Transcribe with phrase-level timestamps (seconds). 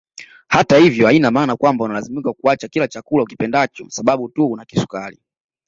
[0.47, 5.19] Hata hivyo haina maana kwamba unalazimika kuacha kila chakula ukipendacho sababu tu una kisukari